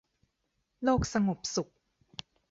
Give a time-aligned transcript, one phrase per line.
[0.83, 1.69] โลกสงบสุข